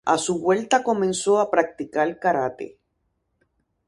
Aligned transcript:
A 0.03 0.17
su 0.17 0.39
vuelta 0.41 0.81
comenzó 0.81 1.39
a 1.39 1.51
practicar 1.51 2.17
Karate. 2.17 2.79